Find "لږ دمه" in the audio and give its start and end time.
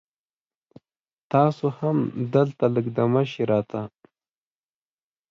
2.75-3.23